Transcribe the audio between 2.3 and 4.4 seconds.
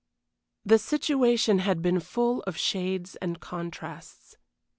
of shades and contrasts.